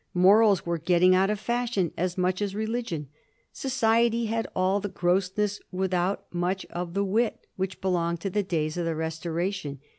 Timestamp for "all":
4.55-4.79